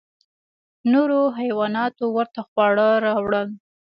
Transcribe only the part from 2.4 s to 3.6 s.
خواړه راوړل.